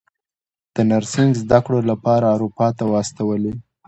د 0.75 0.77
نرسنګ 0.89 1.31
زده 1.43 1.59
کړو 1.65 1.79
لپاره 1.91 2.25
اروپا 2.35 2.67
ته 2.77 2.83
واستولې. 2.91 3.53